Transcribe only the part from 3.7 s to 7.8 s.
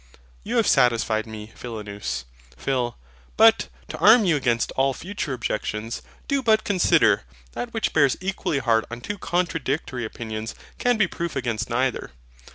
to arm you against all future objections, do but consider: That